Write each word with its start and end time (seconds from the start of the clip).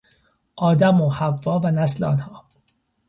آدم 0.55 1.01
و 1.01 1.09
حوا 1.09 1.59
و 1.59 1.71
نسل 1.71 2.03
آنها 2.03 2.45